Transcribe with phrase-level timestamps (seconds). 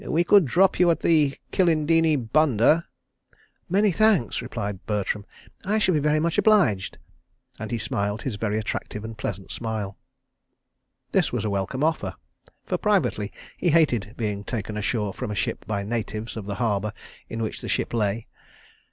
[0.07, 2.85] We could drop you at the Kilindini bunder."
[3.69, 5.27] "Many thanks," replied Bertram.
[5.63, 6.97] "I shall be very much obliged,"
[7.59, 9.99] and he smiled his very attractive and pleasant smile.
[11.11, 12.15] This was a welcome offer,
[12.65, 16.93] for, privately, he hated being taken ashore from a ship by natives of the harbour
[17.29, 18.25] in which the ship lay.